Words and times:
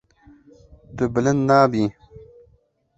Tu 0.95 1.03
bilind 1.13 1.41
nabî. 1.49 1.85